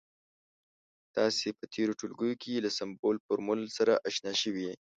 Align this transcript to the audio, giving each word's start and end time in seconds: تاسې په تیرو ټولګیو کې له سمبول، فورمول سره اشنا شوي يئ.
تاسې 1.15 1.47
په 1.57 1.63
تیرو 1.73 1.97
ټولګیو 1.99 2.39
کې 2.41 2.63
له 2.65 2.69
سمبول، 2.77 3.15
فورمول 3.25 3.59
سره 3.77 3.93
اشنا 4.09 4.33
شوي 4.41 4.61
يئ. 4.67 4.75